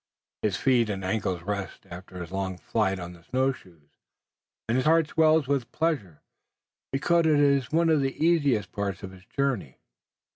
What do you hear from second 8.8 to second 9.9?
of his journey.